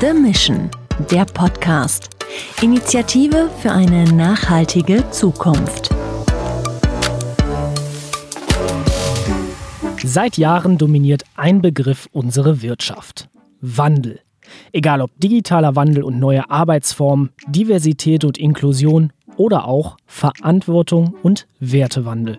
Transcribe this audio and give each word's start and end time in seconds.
The 0.00 0.12
Mission, 0.12 0.68
der 1.12 1.24
Podcast. 1.24 2.10
Initiative 2.60 3.48
für 3.60 3.70
eine 3.70 4.04
nachhaltige 4.04 5.08
Zukunft. 5.10 5.94
Seit 10.04 10.36
Jahren 10.36 10.76
dominiert 10.76 11.22
ein 11.36 11.62
Begriff 11.62 12.08
unsere 12.12 12.60
Wirtschaft. 12.62 13.28
Wandel. 13.60 14.20
Egal 14.72 15.00
ob 15.00 15.12
digitaler 15.18 15.76
Wandel 15.76 16.02
und 16.02 16.18
neue 16.18 16.50
Arbeitsformen, 16.50 17.30
Diversität 17.46 18.24
und 18.24 18.38
Inklusion 18.38 19.12
oder 19.36 19.66
auch 19.66 19.96
Verantwortung 20.04 21.14
und 21.22 21.46
Wertewandel. 21.60 22.38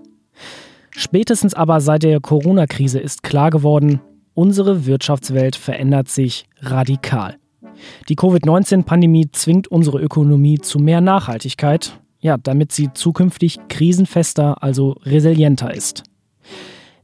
Spätestens 0.92 1.54
aber 1.54 1.80
seit 1.80 2.04
der 2.04 2.20
Corona-Krise 2.20 3.00
ist 3.00 3.24
klar 3.24 3.50
geworden, 3.50 4.02
unsere 4.34 4.86
Wirtschaftswelt 4.86 5.56
verändert 5.56 6.10
sich 6.10 6.46
radikal. 6.60 7.38
Die 8.10 8.16
Covid-19-Pandemie 8.16 9.30
zwingt 9.32 9.68
unsere 9.68 10.00
Ökonomie 10.00 10.60
zu 10.60 10.80
mehr 10.80 11.02
Nachhaltigkeit, 11.02 12.00
ja, 12.20 12.38
damit 12.38 12.72
sie 12.72 12.92
zukünftig 12.94 13.60
krisenfester, 13.70 14.64
also 14.64 14.96
resilienter 15.04 15.74
ist. 15.74 16.04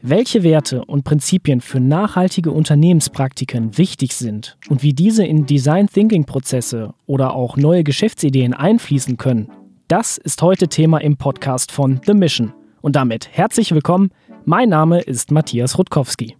Welche 0.01 0.43
Werte 0.43 0.83
und 0.83 1.05
Prinzipien 1.05 1.61
für 1.61 1.79
nachhaltige 1.79 2.51
Unternehmenspraktiken 2.51 3.77
wichtig 3.77 4.15
sind 4.15 4.57
und 4.67 4.83
wie 4.83 4.93
diese 4.93 5.25
in 5.25 5.45
Design 5.45 5.87
Thinking 5.87 6.25
Prozesse 6.25 6.93
oder 7.05 7.33
auch 7.35 7.55
neue 7.55 7.85
Geschäftsideen 7.85 8.53
einfließen 8.53 9.15
können, 9.15 9.49
das 9.87 10.17
ist 10.17 10.41
heute 10.41 10.67
Thema 10.67 10.97
im 10.97 11.15
Podcast 11.15 11.71
von 11.71 12.01
The 12.05 12.13
Mission. 12.13 12.53
Und 12.81 12.97
damit 12.97 13.29
herzlich 13.31 13.73
willkommen. 13.73 14.09
Mein 14.43 14.67
Name 14.67 14.99
ist 14.99 15.31
Matthias 15.31 15.77
Rutkowski. 15.77 16.35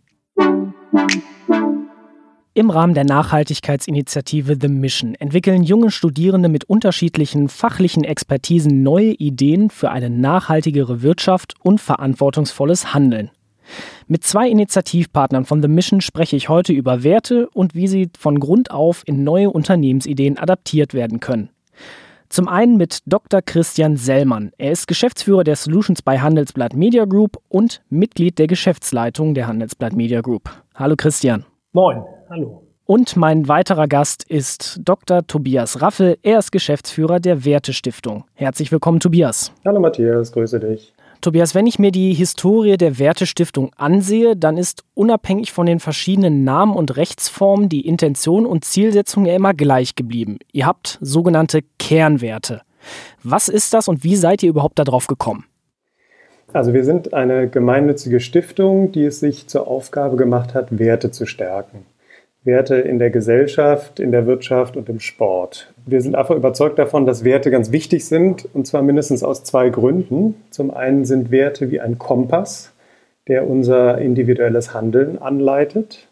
Im 2.56 2.70
Rahmen 2.70 2.94
der 2.94 3.04
Nachhaltigkeitsinitiative 3.04 4.56
The 4.62 4.68
Mission 4.68 5.16
entwickeln 5.16 5.64
junge 5.64 5.90
Studierende 5.90 6.50
mit 6.50 6.66
unterschiedlichen 6.66 7.50
fachlichen 7.50 8.04
Expertisen 8.04 8.84
neue 8.84 9.14
Ideen 9.14 9.72
für 9.72 9.90
eine 9.90 10.12
nachhaltigere 10.12 11.02
Wirtschaft 11.02 11.56
und 11.64 11.82
verantwortungsvolles 11.82 12.94
Handeln. 12.94 13.32
Mit 14.08 14.24
zwei 14.24 14.48
Initiativpartnern 14.50 15.46
von 15.46 15.64
The 15.64 15.68
Mission 15.68 16.00
spreche 16.00 16.36
ich 16.36 16.48
heute 16.48 16.74
über 16.74 17.02
Werte 17.02 17.50
und 17.50 17.74
wie 17.74 17.88
sie 17.88 18.10
von 18.16 18.40
Grund 18.40 18.70
auf 18.70 19.02
in 19.08 19.24
neue 19.24 19.50
Unternehmensideen 19.50 20.38
adaptiert 20.38 20.94
werden 20.94 21.20
können. 21.20 21.50
Zum 22.30 22.48
einen 22.48 22.78
mit 22.78 23.00
Dr. 23.08 23.42
Christian 23.42 23.98
Sellmann. 23.98 24.52
Er 24.60 24.74
ist 24.74 24.88
Geschäftsführer 24.88 25.44
der 25.44 25.56
Solutions 25.56 26.04
bei 26.04 26.20
Handelsblatt 26.20 26.76
Media 26.76 27.06
Group 27.06 27.38
und 27.50 27.82
Mitglied 27.90 28.38
der 28.38 28.46
Geschäftsleitung 28.46 29.34
der 29.34 29.48
Handelsblatt 29.48 29.94
Media 29.94 30.22
Group. 30.22 30.52
Hallo 30.76 30.96
Christian. 30.96 31.46
Moin, 31.76 32.04
hallo. 32.34 32.64
Und 32.86 33.16
mein 33.16 33.48
weiterer 33.48 33.88
Gast 33.88 34.24
ist 34.24 34.82
Dr. 34.84 35.26
Tobias 35.26 35.82
Raffel. 35.82 36.18
Er 36.22 36.40
ist 36.40 36.52
Geschäftsführer 36.52 37.22
der 37.22 37.46
Wertestiftung. 37.46 38.26
Herzlich 38.34 38.72
willkommen, 38.74 39.00
Tobias. 39.00 39.54
Hallo 39.64 39.80
Matthias, 39.80 40.34
grüße 40.34 40.60
dich. 40.60 40.94
Tobias, 41.22 41.56
wenn 41.56 41.66
ich 41.66 41.80
mir 41.80 41.92
die 41.92 42.14
Historie 42.14 42.76
der 42.76 43.00
Wertestiftung 43.00 43.72
ansehe, 43.78 44.36
dann 44.36 44.58
ist 44.58 44.84
unabhängig 44.94 45.54
von 45.54 45.66
den 45.66 45.80
verschiedenen 45.80 46.44
Namen 46.44 46.76
und 46.76 46.98
Rechtsformen 46.98 47.70
die 47.70 47.88
Intention 47.88 48.46
und 48.46 48.66
Zielsetzung 48.66 49.26
ja 49.26 49.34
immer 49.34 49.54
gleich 49.54 49.96
geblieben. 49.96 50.40
Ihr 50.52 50.66
habt 50.66 50.98
sogenannte 51.00 51.62
Kernwerte. 51.80 52.64
Was 53.24 53.48
ist 53.48 53.74
das 53.74 53.88
und 53.88 54.04
wie 54.04 54.18
seid 54.18 54.44
ihr 54.44 54.50
überhaupt 54.50 54.78
darauf 54.80 55.08
gekommen? 55.08 55.46
Also 56.52 56.74
wir 56.74 56.84
sind 56.84 57.14
eine 57.14 57.48
gemeinnützige 57.48 58.20
Stiftung, 58.20 58.92
die 58.92 59.06
es 59.06 59.22
sich 59.22 59.48
zur 59.48 59.68
Aufgabe 59.68 60.18
gemacht 60.18 60.54
hat, 60.54 60.78
Werte 60.78 61.10
zu 61.10 61.26
stärken. 61.26 61.86
Werte 62.46 62.76
in 62.76 63.00
der 63.00 63.10
Gesellschaft, 63.10 64.00
in 64.00 64.12
der 64.12 64.26
Wirtschaft 64.26 64.76
und 64.76 64.90
im 64.90 65.00
Sport. 65.00 65.74
Wir 65.86 66.02
sind 66.02 66.16
einfach 66.16 66.36
überzeugt 66.36 66.78
davon, 66.78 67.06
dass 67.06 67.24
Werte 67.24 67.52
ganz 67.52 67.72
wichtig 67.72 68.06
sind, 68.06 68.48
und 68.54 68.68
zwar 68.68 68.82
mindestens 68.82 69.24
aus 69.24 69.44
zwei 69.44 69.70
Gründen. 69.70 70.36
Zum 70.50 70.72
einen 70.72 71.06
sind 71.06 71.32
Werte 71.32 71.72
wie 71.72 71.80
ein 71.80 71.98
Kompass, 71.98 72.74
der 73.28 73.50
unser 73.50 74.00
individuelles 74.00 74.74
Handeln 74.74 75.22
anleitet. 75.22 76.08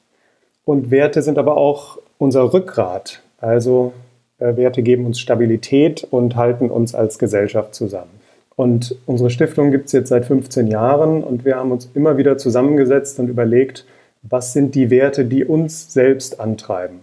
Und 0.64 0.90
Werte 0.90 1.22
sind 1.22 1.38
aber 1.38 1.58
auch 1.58 1.98
unser 2.18 2.54
Rückgrat. 2.54 3.22
Also 3.40 3.92
äh, 4.40 4.56
Werte 4.56 4.84
geben 4.84 5.06
uns 5.06 5.20
Stabilität 5.20 6.08
und 6.10 6.38
halten 6.38 6.70
uns 6.70 6.96
als 6.96 7.20
Gesellschaft 7.20 7.76
zusammen. 7.76 8.22
Und 8.56 8.96
unsere 9.06 9.30
Stiftung 9.30 9.72
gibt 9.72 9.88
es 9.88 9.92
jetzt 9.92 10.10
seit 10.10 10.26
15 10.26 10.68
Jahren 10.68 11.24
und 11.24 11.46
wir 11.46 11.56
haben 11.56 11.72
uns 11.72 11.90
immer 11.94 12.18
wieder 12.18 12.38
zusammengesetzt 12.38 13.20
und 13.20 13.28
überlegt, 13.28 13.86
was 14.22 14.54
sind 14.54 14.76
die 14.76 14.90
Werte, 14.90 15.26
die 15.26 15.44
uns 15.46 15.92
selbst 15.92 16.40
antreiben. 16.40 17.00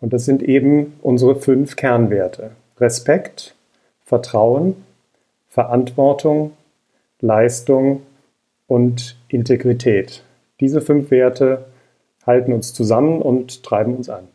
Und 0.00 0.12
das 0.12 0.24
sind 0.24 0.42
eben 0.42 0.94
unsere 1.02 1.36
fünf 1.36 1.76
Kernwerte. 1.76 2.52
Respekt, 2.78 3.54
Vertrauen, 4.04 4.76
Verantwortung, 5.48 6.52
Leistung 7.20 8.02
und 8.66 9.16
Integrität. 9.28 10.22
Diese 10.60 10.80
fünf 10.80 11.10
Werte 11.10 11.66
halten 12.26 12.52
uns 12.52 12.72
zusammen 12.72 13.20
und 13.20 13.62
treiben 13.62 13.96
uns 13.96 14.08
an. 14.08 14.28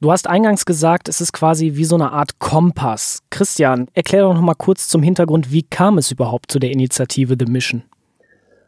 Du 0.00 0.12
hast 0.12 0.28
eingangs 0.28 0.66
gesagt, 0.66 1.08
es 1.08 1.20
ist 1.20 1.32
quasi 1.32 1.76
wie 1.76 1.84
so 1.84 1.94
eine 1.94 2.12
Art 2.12 2.38
Kompass. 2.38 3.22
Christian, 3.30 3.88
erklär 3.94 4.22
doch 4.22 4.34
noch 4.34 4.42
mal 4.42 4.54
kurz 4.54 4.88
zum 4.88 5.02
Hintergrund, 5.02 5.50
wie 5.50 5.62
kam 5.62 5.98
es 5.98 6.10
überhaupt 6.10 6.50
zu 6.50 6.58
der 6.58 6.70
Initiative 6.70 7.36
The 7.38 7.50
Mission? 7.50 7.82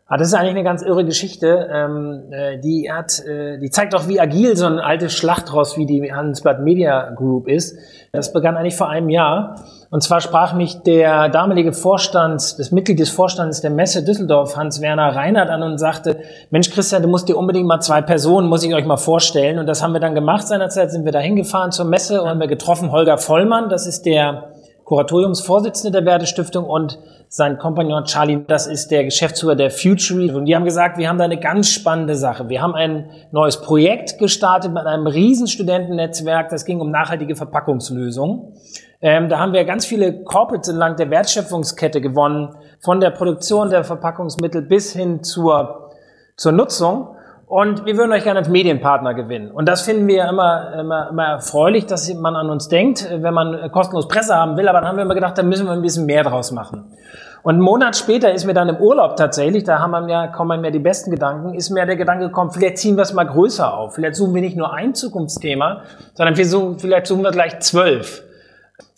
Ah, 0.08 0.16
das 0.16 0.28
ist 0.28 0.34
eigentlich 0.34 0.50
eine 0.50 0.62
ganz 0.62 0.82
irre 0.82 1.04
Geschichte. 1.04 1.68
Ähm, 1.68 2.30
äh, 2.30 2.58
die 2.60 2.92
hat, 2.92 3.18
äh, 3.26 3.58
die 3.58 3.70
zeigt 3.70 3.92
auch, 3.92 4.06
wie 4.06 4.20
agil 4.20 4.56
so 4.56 4.64
ein 4.66 4.78
altes 4.78 5.12
Schlachtross 5.14 5.76
wie 5.76 5.84
die 5.84 6.12
Handelsblatt 6.12 6.60
Media 6.60 7.10
Group 7.10 7.48
ist. 7.48 7.76
Das 8.12 8.32
begann 8.32 8.56
eigentlich 8.56 8.76
vor 8.76 8.88
einem 8.88 9.08
Jahr. 9.08 9.64
Und 9.90 10.04
zwar 10.04 10.20
sprach 10.20 10.52
mich 10.52 10.82
der 10.82 11.28
damalige 11.28 11.72
Vorstand, 11.72 12.56
das 12.56 12.70
Mitglied 12.70 13.00
des 13.00 13.10
Vorstands 13.10 13.62
der 13.62 13.70
Messe 13.70 14.04
Düsseldorf, 14.04 14.56
Hans-Werner 14.56 15.16
Reinhardt, 15.16 15.50
an 15.50 15.64
und 15.64 15.78
sagte, 15.78 16.20
Mensch 16.50 16.70
Christian, 16.70 17.02
du 17.02 17.08
musst 17.08 17.28
dir 17.28 17.36
unbedingt 17.36 17.66
mal 17.66 17.80
zwei 17.80 18.00
Personen, 18.00 18.48
muss 18.48 18.62
ich 18.62 18.72
euch 18.72 18.86
mal 18.86 18.98
vorstellen. 18.98 19.58
Und 19.58 19.66
das 19.66 19.82
haben 19.82 19.92
wir 19.92 20.00
dann 20.00 20.14
gemacht. 20.14 20.46
Seinerzeit 20.46 20.92
sind 20.92 21.04
wir 21.04 21.10
da 21.10 21.18
hingefahren 21.18 21.72
zur 21.72 21.84
Messe 21.84 22.22
und 22.22 22.28
haben 22.28 22.38
wir 22.38 22.46
getroffen 22.46 22.92
Holger 22.92 23.18
Vollmann, 23.18 23.70
das 23.70 23.88
ist 23.88 24.06
der 24.06 24.50
Kuratoriumsvorsitzende 24.86 25.98
der 25.98 26.06
Werdestiftung 26.06 26.64
und 26.64 27.00
sein 27.28 27.58
Kompagnon 27.58 28.04
Charlie, 28.04 28.44
das 28.46 28.68
ist 28.68 28.92
der 28.92 29.02
Geschäftsführer 29.02 29.56
der 29.56 29.72
Future. 29.72 30.36
Und 30.36 30.44
die 30.44 30.54
haben 30.54 30.64
gesagt, 30.64 30.96
wir 30.96 31.08
haben 31.08 31.18
da 31.18 31.24
eine 31.24 31.40
ganz 31.40 31.68
spannende 31.70 32.14
Sache. 32.14 32.48
Wir 32.48 32.62
haben 32.62 32.74
ein 32.76 33.10
neues 33.32 33.60
Projekt 33.60 34.18
gestartet 34.18 34.72
mit 34.72 34.86
einem 34.86 35.08
riesen 35.08 35.48
Studentennetzwerk. 35.48 36.50
Das 36.50 36.64
ging 36.64 36.80
um 36.80 36.92
nachhaltige 36.92 37.34
Verpackungslösungen. 37.34 38.52
Ähm, 39.00 39.28
da 39.28 39.40
haben 39.40 39.52
wir 39.52 39.64
ganz 39.64 39.86
viele 39.86 40.22
Corporates 40.22 40.68
entlang 40.68 40.94
der 40.94 41.10
Wertschöpfungskette 41.10 42.00
gewonnen, 42.00 42.54
von 42.78 43.00
der 43.00 43.10
Produktion 43.10 43.70
der 43.70 43.82
Verpackungsmittel 43.82 44.62
bis 44.62 44.92
hin 44.92 45.24
zur, 45.24 45.90
zur 46.36 46.52
Nutzung. 46.52 47.15
Und 47.48 47.86
wir 47.86 47.96
würden 47.96 48.10
euch 48.10 48.24
gerne 48.24 48.40
als 48.40 48.48
Medienpartner 48.48 49.14
gewinnen. 49.14 49.52
Und 49.52 49.68
das 49.68 49.82
finden 49.82 50.08
wir 50.08 50.28
immer, 50.28 50.72
immer, 50.80 51.10
immer 51.10 51.24
erfreulich, 51.26 51.86
dass 51.86 52.12
man 52.12 52.34
an 52.34 52.50
uns 52.50 52.68
denkt, 52.68 53.08
wenn 53.08 53.32
man 53.32 53.70
kostenlos 53.70 54.08
Presse 54.08 54.34
haben 54.34 54.56
will. 54.56 54.68
Aber 54.68 54.80
dann 54.80 54.88
haben 54.88 54.96
wir 54.96 55.04
immer 55.04 55.14
gedacht, 55.14 55.38
da 55.38 55.44
müssen 55.44 55.66
wir 55.66 55.72
ein 55.72 55.82
bisschen 55.82 56.06
mehr 56.06 56.24
draus 56.24 56.50
machen. 56.50 56.96
Und 57.44 57.54
einen 57.54 57.62
Monat 57.62 57.96
später 57.96 58.34
ist 58.34 58.44
mir 58.44 58.54
dann 58.54 58.68
im 58.68 58.78
Urlaub 58.78 59.14
tatsächlich, 59.14 59.62
da 59.62 59.78
haben 59.78 59.92
wir 59.92 60.08
ja, 60.08 60.26
kommen 60.26 60.60
mir 60.60 60.72
die 60.72 60.80
besten 60.80 61.12
Gedanken, 61.12 61.54
ist 61.54 61.70
mir 61.70 61.86
der 61.86 61.94
Gedanke 61.94 62.26
gekommen, 62.26 62.50
vielleicht 62.50 62.78
ziehen 62.78 62.96
wir 62.96 63.02
es 63.02 63.12
mal 63.12 63.22
größer 63.22 63.72
auf. 63.72 63.94
Vielleicht 63.94 64.16
suchen 64.16 64.34
wir 64.34 64.42
nicht 64.42 64.56
nur 64.56 64.74
ein 64.74 64.96
Zukunftsthema, 64.96 65.82
sondern 66.14 66.36
wir 66.36 66.44
suchen, 66.44 66.80
vielleicht 66.80 67.06
suchen 67.06 67.22
wir 67.22 67.30
gleich 67.30 67.60
zwölf. 67.60 68.24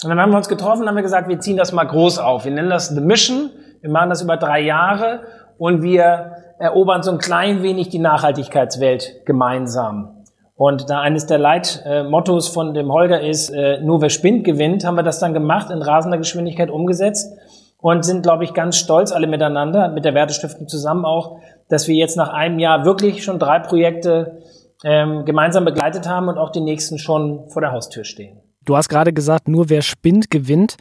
Und 0.03 0.09
dann 0.09 0.19
haben 0.19 0.31
wir 0.31 0.39
uns 0.39 0.49
getroffen 0.49 0.83
und 0.83 0.89
haben 0.89 0.97
wir 0.97 1.03
gesagt, 1.03 1.29
wir 1.29 1.39
ziehen 1.41 1.59
das 1.59 1.73
mal 1.73 1.85
groß 1.85 2.19
auf. 2.19 2.47
Wir 2.47 2.53
nennen 2.53 2.71
das 2.71 2.89
The 2.89 3.03
Mission. 3.03 3.51
Wir 3.83 3.91
machen 3.91 4.09
das 4.09 4.23
über 4.23 4.39
drei 4.39 4.61
Jahre 4.61 5.21
und 5.59 5.83
wir 5.83 6.33
erobern 6.59 7.03
so 7.03 7.11
ein 7.11 7.19
klein 7.19 7.63
wenig 7.63 7.89
die 7.89 7.99
Nachhaltigkeitswelt 7.99 9.27
gemeinsam. 9.27 10.25
Und 10.57 10.91
da 10.91 11.01
eines 11.01 11.27
der 11.27 11.39
Leitmottos 11.39 12.49
von 12.49 12.75
dem 12.75 12.91
Holger 12.91 13.21
ist, 13.21 13.51
äh, 13.51 13.81
nur 13.81 14.01
wer 14.03 14.11
spinnt, 14.11 14.43
gewinnt, 14.43 14.85
haben 14.85 14.97
wir 14.97 15.05
das 15.05 15.21
dann 15.21 15.33
gemacht, 15.33 15.71
in 15.71 15.83
rasender 15.83 16.19
Geschwindigkeit 16.19 16.69
umgesetzt 16.69 17.33
und 17.81 18.05
sind, 18.05 18.23
glaube 18.23 18.43
ich, 18.43 18.55
ganz 18.55 18.77
stolz 18.77 19.13
alle 19.13 19.29
miteinander, 19.29 19.89
mit 19.89 20.05
der 20.05 20.15
Wertestiftung 20.15 20.67
zusammen 20.67 21.05
auch, 21.05 21.39
dass 21.69 21.87
wir 21.87 21.95
jetzt 21.95 22.17
nach 22.17 22.33
einem 22.33 22.59
Jahr 22.59 22.85
wirklich 22.85 23.23
schon 23.23 23.39
drei 23.39 23.61
Projekte 23.61 24.39
ähm, 24.85 25.25
gemeinsam 25.25 25.65
begleitet 25.65 26.09
haben 26.09 26.29
und 26.29 26.39
auch 26.39 26.51
die 26.51 26.61
nächsten 26.61 26.99
schon 26.99 27.49
vor 27.51 27.63
der 27.63 27.71
Haustür 27.71 28.03
stehen. 28.03 28.41
Du 28.65 28.77
hast 28.77 28.89
gerade 28.89 29.13
gesagt, 29.13 29.47
nur 29.49 29.71
wer 29.71 29.83
spinnt, 29.83 30.29
gewinnt. 30.31 30.77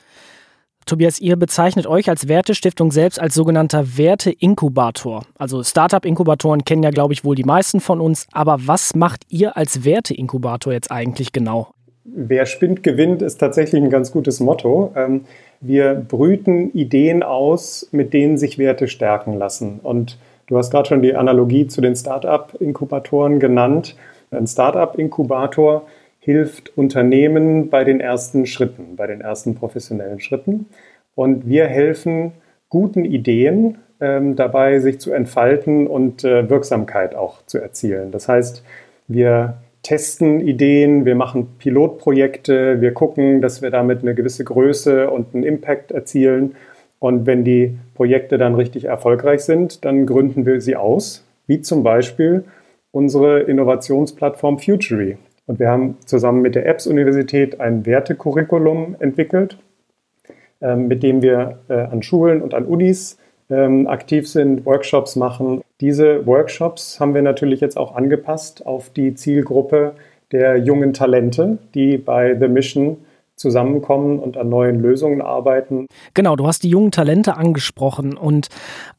Tobias, 0.87 1.19
ihr 1.19 1.35
bezeichnet 1.35 1.85
euch 1.85 2.09
als 2.09 2.27
Wertestiftung 2.27 2.91
selbst 2.91 3.19
als 3.19 3.35
sogenannter 3.35 3.97
Werteinkubator. 3.97 5.23
Also 5.37 5.63
Startup-Inkubatoren 5.63 6.63
kennen 6.65 6.81
ja, 6.81 6.89
glaube 6.89 7.13
ich, 7.13 7.23
wohl 7.23 7.35
die 7.35 7.43
meisten 7.43 7.79
von 7.79 8.01
uns. 8.01 8.25
Aber 8.31 8.57
was 8.65 8.95
macht 8.95 9.23
ihr 9.29 9.57
als 9.57 9.83
Werteinkubator 9.83 10.73
jetzt 10.73 10.89
eigentlich 10.89 11.31
genau? 11.33 11.67
Wer 12.05 12.45
spinnt, 12.45 12.83
gewinnt 12.83 13.21
ist 13.21 13.37
tatsächlich 13.37 13.83
ein 13.83 13.89
ganz 13.89 14.11
gutes 14.11 14.39
Motto. 14.39 14.93
Ähm, 14.95 15.25
wir 15.59 15.93
brüten 15.93 16.71
Ideen 16.71 17.21
aus, 17.21 17.89
mit 17.91 18.13
denen 18.13 18.37
sich 18.37 18.57
Werte 18.57 18.87
stärken 18.87 19.37
lassen. 19.37 19.79
Und 19.83 20.17
du 20.47 20.57
hast 20.57 20.71
gerade 20.71 20.87
schon 20.87 21.01
die 21.01 21.15
Analogie 21.15 21.67
zu 21.67 21.81
den 21.81 21.95
Startup-Inkubatoren 21.95 23.39
genannt. 23.39 23.95
Ein 24.31 24.47
Startup-Inkubator 24.47 25.85
hilft 26.27 26.77
Unternehmen 26.77 27.69
bei 27.69 27.85
den 27.85 28.01
ersten 28.01 28.45
Schritten, 28.45 28.97
bei 28.97 29.07
den 29.07 29.21
ersten 29.21 29.55
professionellen 29.55 30.19
Schritten. 30.19 30.65
Und 31.15 31.47
wir 31.47 31.67
helfen 31.67 32.33
guten 32.67 33.05
Ideen 33.05 33.77
ähm, 34.01 34.35
dabei, 34.35 34.79
sich 34.79 34.99
zu 34.99 35.13
entfalten 35.13 35.87
und 35.87 36.25
äh, 36.25 36.49
Wirksamkeit 36.49 37.15
auch 37.15 37.45
zu 37.45 37.59
erzielen. 37.59 38.11
Das 38.11 38.27
heißt, 38.27 38.61
wir 39.07 39.59
testen 39.83 40.41
Ideen, 40.41 41.05
wir 41.05 41.15
machen 41.15 41.47
Pilotprojekte, 41.59 42.81
wir 42.81 42.93
gucken, 42.93 43.39
dass 43.39 43.61
wir 43.61 43.71
damit 43.71 44.01
eine 44.01 44.13
gewisse 44.13 44.43
Größe 44.43 45.09
und 45.09 45.33
einen 45.33 45.45
Impact 45.45 45.91
erzielen. 45.91 46.57
Und 46.99 47.25
wenn 47.25 47.45
die 47.45 47.77
Projekte 47.95 48.37
dann 48.37 48.55
richtig 48.55 48.83
erfolgreich 48.83 49.45
sind, 49.45 49.85
dann 49.85 50.05
gründen 50.05 50.45
wir 50.45 50.59
sie 50.59 50.75
aus, 50.75 51.25
wie 51.47 51.61
zum 51.61 51.83
Beispiel 51.83 52.43
unsere 52.91 53.39
Innovationsplattform 53.43 54.59
Futury. 54.59 55.15
Und 55.47 55.59
wir 55.59 55.69
haben 55.69 55.97
zusammen 56.05 56.41
mit 56.41 56.55
der 56.55 56.67
EBS-Universität 56.67 57.59
ein 57.59 57.85
Wertecurriculum 57.85 58.97
entwickelt, 58.99 59.57
ähm, 60.61 60.87
mit 60.87 61.01
dem 61.01 61.21
wir 61.21 61.59
äh, 61.69 61.73
an 61.73 62.03
Schulen 62.03 62.41
und 62.41 62.53
an 62.53 62.65
Unis 62.65 63.17
ähm, 63.49 63.87
aktiv 63.87 64.27
sind, 64.27 64.65
Workshops 64.65 65.15
machen. 65.15 65.61
Diese 65.79 66.25
Workshops 66.27 66.99
haben 66.99 67.13
wir 67.13 67.21
natürlich 67.21 67.61
jetzt 67.61 67.77
auch 67.77 67.95
angepasst 67.95 68.65
auf 68.65 68.89
die 68.89 69.15
Zielgruppe 69.15 69.93
der 70.33 70.57
jungen 70.57 70.93
Talente, 70.93 71.57
die 71.73 71.97
bei 71.97 72.37
The 72.37 72.49
Mission 72.49 72.97
zusammenkommen 73.37 74.19
und 74.19 74.35
an 74.35 74.49
neuen 74.49 74.79
Lösungen 74.81 75.21
arbeiten. 75.21 75.87
Genau, 76.13 76.35
du 76.35 76.45
hast 76.47 76.63
die 76.63 76.69
jungen 76.69 76.91
Talente 76.91 77.37
angesprochen 77.37 78.17
und 78.17 78.47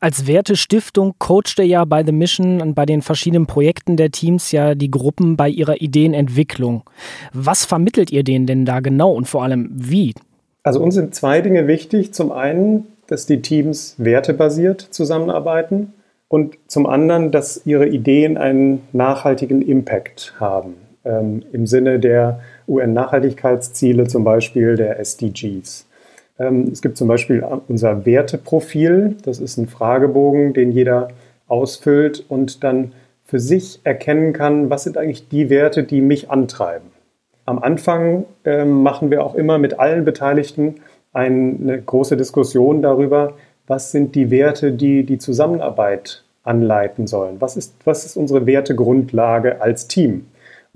als 0.01 0.27
Wertestiftung 0.27 1.15
coacht 1.19 1.59
ihr 1.59 1.67
ja 1.67 1.85
bei 1.85 2.05
The 2.05 2.13
Mission 2.13 2.63
und 2.63 2.75
bei 2.75 2.87
den 2.87 3.03
verschiedenen 3.03 3.47
Projekten 3.47 3.97
der 3.97 4.11
Teams 4.11 4.53
ja 4.53 4.75
die 4.75 4.91
Gruppen 4.91 5.37
bei 5.37 5.49
ihrer 5.49 5.81
Ideenentwicklung. 5.81 6.85
Was 7.33 7.65
vermittelt 7.65 8.11
ihr 8.11 8.25
denen 8.25 8.47
denn 8.47 8.65
da 8.65 8.81
genau 8.81 9.13
und 9.13 9.29
vor 9.29 9.43
allem 9.43 9.69
wie? 9.73 10.15
Also 10.63 10.81
uns 10.81 10.95
sind 10.95 11.15
zwei 11.15 11.41
Dinge 11.41 11.67
wichtig. 11.67 12.15
Zum 12.15 12.33
einen 12.33 12.87
dass 13.09 13.27
die 13.27 13.43
Teams 13.43 13.97
wertebasiert 13.99 14.81
zusammenarbeiten 14.81 15.95
und 16.29 16.57
zum 16.69 16.87
anderen, 16.87 17.33
dass 17.33 17.63
ihre 17.67 17.89
Ideen 17.89 18.37
einen 18.37 18.83
nachhaltigen 18.93 19.63
Impact 19.63 20.35
haben. 20.39 20.75
Ähm, 21.05 21.43
Im 21.53 21.67
Sinne 21.67 21.99
der 21.99 22.41
UN-Nachhaltigkeitsziele, 22.69 24.07
zum 24.07 24.25
Beispiel 24.25 24.77
der 24.77 24.99
SDGs. 25.01 25.87
Ähm, 26.39 26.69
es 26.73 26.83
gibt 26.83 26.97
zum 26.97 27.09
Beispiel 27.09 27.45
unser 27.69 28.07
Werteprofil. 28.07 29.17
Das 29.25 29.41
ist 29.41 29.57
ein 29.57 29.67
Fragebogen, 29.67 30.53
den 30.53 30.73
jeder 30.73 31.09
ausfüllt 31.47 32.25
und 32.29 32.63
dann 32.63 32.93
für 33.25 33.41
sich 33.41 33.81
erkennen 33.85 34.33
kann, 34.33 34.71
was 34.71 34.85
sind 34.85 34.97
eigentlich 34.97 35.29
die 35.29 35.51
Werte, 35.51 35.83
die 35.83 36.01
mich 36.01 36.31
antreiben. 36.31 36.87
Am 37.45 37.59
Anfang 37.59 38.25
ähm, 38.45 38.83
machen 38.83 39.11
wir 39.11 39.25
auch 39.25 39.35
immer 39.35 39.59
mit 39.59 39.79
allen 39.79 40.05
Beteiligten 40.05 40.77
eine 41.13 41.81
große 41.81 42.17
Diskussion 42.17 42.83
darüber, 42.83 43.35
was 43.67 43.91
sind 43.91 44.15
die 44.15 44.31
Werte, 44.31 44.73
die 44.73 45.05
die 45.05 45.19
Zusammenarbeit 45.19 46.25
anleiten 46.43 47.07
sollen. 47.07 47.41
Was 47.41 47.57
ist, 47.57 47.75
was 47.85 48.05
ist 48.07 48.17
unsere 48.17 48.47
Wertegrundlage 48.47 49.61
als 49.61 49.89
Team? 49.89 50.27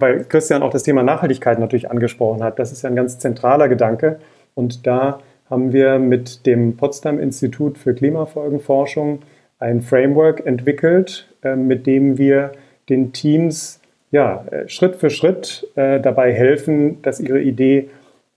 Weil 0.03 0.25
Christian 0.25 0.63
auch 0.63 0.71
das 0.71 0.83
Thema 0.83 1.05
Nachhaltigkeit 1.05 1.61
natürlich 1.61 1.91
angesprochen 1.91 2.43
hat. 2.43 2.59
Das 2.59 2.73
ist 2.73 2.83
ja 2.83 2.91
ein 2.91 2.97
ganz 2.97 3.19
zentraler 3.19 3.69
Gedanke. 3.69 4.19
Und 4.55 4.85
da 4.87 5.21
haben 5.49 5.73
wir 5.73 6.01
mit 6.01 6.45
dem 6.45 6.77
Potsdam 6.77 7.21
Institut 7.21 7.79
für 7.79 7.95
Klimafolgenforschung 7.95 9.21
ein 9.61 9.81
Framework 9.81 10.45
entwickelt, 10.45 11.29
äh, 11.45 11.55
mit 11.55 11.87
dem 11.87 12.19
wir 12.19 12.51
den 12.89 13.13
Teams 13.13 13.81
ja, 14.11 14.45
äh, 14.51 14.69
Schritt 14.69 14.97
für 14.97 15.09
Schritt 15.09 15.69
äh, 15.77 16.01
dabei 16.01 16.33
helfen, 16.33 17.01
dass 17.03 17.21
ihre 17.21 17.41
Idee 17.41 17.89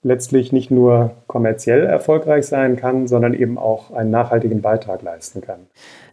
letztlich 0.03 0.51
nicht 0.51 0.69
nur 0.69 1.15
kommerziell 1.25 1.83
erfolgreich 1.83 2.45
sein 2.45 2.75
kann, 2.75 3.07
sondern 3.07 3.33
eben 3.33 3.57
auch 3.57 3.91
einen 3.91 4.12
nachhaltigen 4.12 4.62
Beitrag 4.62 5.01
leisten 5.01 5.41
kann. 5.41 5.62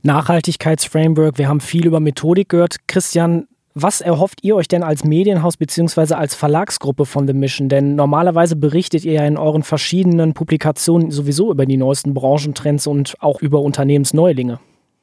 Nachhaltigkeitsframework, 0.02 1.37
wir 1.37 1.49
haben 1.49 1.60
viel 1.60 1.87
über 1.87 2.00
Methodik 2.00 2.49
gehört. 2.49 2.76
Christian, 2.88 3.49
was 3.75 4.01
erhofft 4.01 4.41
ihr 4.43 4.57
euch 4.57 4.69
denn 4.69 4.83
als 4.83 5.05
Medienhaus 5.05 5.57
bzw. 5.57 6.15
als 6.15 6.35
Verlagsgruppe 6.35 7.07
von 7.07 7.27
The 7.27 7.33
Mission? 7.33 7.69
Denn 7.69 7.95
normalerweise 7.95 8.57
berichtet 8.57 9.05
ihr 9.05 9.15
ja 9.15 9.25
in 9.25 9.39
euren 9.39 9.63
verschiedenen 9.63 10.35
Publikationen 10.35 11.11
sowieso 11.11 11.51
über 11.51 11.67
die 11.67 11.77
neuesten 11.77 12.15
Branchentrends 12.15 12.87
und 12.87 13.15
auch 13.21 13.41
über 13.41 13.61
Unternehmensneulinge. 13.61 14.59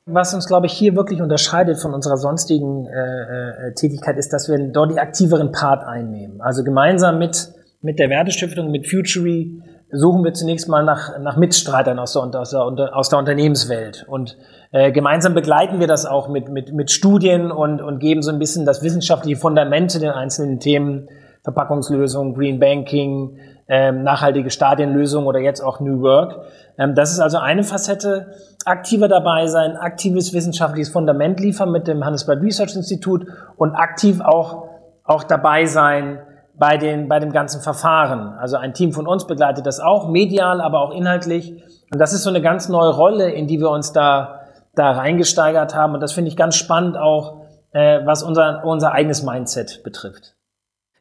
Was 0.06 0.34
uns, 0.34 0.48
glaube 0.48 0.66
ich, 0.66 0.74
hier 0.74 0.96
wirklich 0.96 1.22
unterscheidet 1.22 1.80
von 1.80 1.94
unserer 1.94 2.18
sonstigen 2.18 2.88
äh, 2.88 3.70
äh, 3.70 3.74
Tätigkeit, 3.76 4.18
ist, 4.18 4.34
dass 4.34 4.50
wir 4.50 4.58
dort 4.72 4.92
die 4.92 5.00
aktiveren 5.00 5.52
Part 5.52 5.84
einnehmen. 5.84 6.42
Also 6.42 6.64
gemeinsam 6.64 7.20
mit 7.20 7.54
mit 7.82 8.00
der 8.00 8.10
Wertestiftung, 8.10 8.72
mit 8.72 8.90
Futury, 8.90 9.62
suchen 9.92 10.24
wir 10.24 10.34
zunächst 10.34 10.68
mal 10.70 10.84
nach, 10.84 11.18
nach 11.20 11.38
Mitstreitern 11.38 12.00
aus 12.00 12.14
der, 12.14 12.40
aus 12.40 12.52
der, 12.52 12.96
aus 12.96 13.10
der 13.10 13.20
Unternehmenswelt. 13.20 14.06
Und 14.08 14.38
äh, 14.72 14.92
gemeinsam 14.92 15.34
begleiten 15.34 15.80
wir 15.80 15.88
das 15.88 16.06
auch 16.06 16.28
mit, 16.28 16.50
mit, 16.50 16.74
mit 16.74 16.92
Studien 16.92 17.52
und, 17.52 17.82
und 17.82 18.00
geben 18.00 18.22
so 18.22 18.32
ein 18.32 18.40
bisschen 18.40 18.66
das 18.66 18.84
wissenschaftliche 18.84 19.38
Fundament 19.38 19.92
zu 19.92 20.00
den 20.00 20.12
einzelnen 20.12 20.60
Themen, 20.60 21.10
Verpackungslösungen, 21.44 22.36
Green 22.36 22.60
Banking, 22.60 23.38
ähm, 23.68 24.04
nachhaltige 24.04 24.50
Stadienlösungen 24.50 25.28
oder 25.28 25.40
jetzt 25.40 25.62
auch 25.62 25.80
New 25.80 26.02
Work. 26.02 26.42
Ähm, 26.78 26.96
das 26.96 27.12
ist 27.12 27.20
also 27.20 27.38
eine 27.38 27.64
Facette. 27.64 28.34
Aktiver 28.66 29.08
dabei 29.08 29.48
sein, 29.48 29.78
aktives 29.78 30.34
wissenschaftliches 30.34 30.90
Fundament 30.90 31.40
liefern 31.40 31.72
mit 31.72 31.88
dem 31.88 32.04
Handelsblatt 32.04 32.42
Research 32.42 32.76
Institute 32.76 33.28
und 33.58 33.74
aktiv 33.74 34.22
auch, 34.22 34.70
auch 35.04 35.24
dabei 35.24 35.66
sein, 35.66 36.20
bei, 36.60 36.78
den, 36.78 37.08
bei 37.08 37.20
dem 37.20 37.32
ganzen 37.32 37.62
Verfahren. 37.62 38.38
Also 38.38 38.58
ein 38.58 38.74
Team 38.74 38.92
von 38.92 39.08
uns 39.08 39.26
begleitet 39.26 39.66
das 39.66 39.80
auch, 39.80 40.10
medial, 40.10 40.62
aber 40.62 40.82
auch 40.82 40.92
inhaltlich. 40.92 41.54
Und 41.92 42.00
das 42.00 42.14
ist 42.14 42.24
so 42.24 42.30
eine 42.30 42.42
ganz 42.42 42.70
neue 42.70 42.94
Rolle, 42.94 43.32
in 43.32 43.48
die 43.48 43.60
wir 43.60 43.70
uns 43.70 43.94
da, 43.94 44.42
da 44.76 44.92
reingesteigert 44.92 45.74
haben. 45.74 45.94
Und 45.94 46.02
das 46.02 46.12
finde 46.12 46.30
ich 46.30 46.38
ganz 46.38 46.56
spannend 46.56 46.98
auch, 46.98 47.42
äh, 47.72 48.06
was 48.06 48.24
unser, 48.24 48.64
unser 48.66 48.92
eigenes 48.92 49.24
Mindset 49.24 49.82
betrifft. 49.84 50.36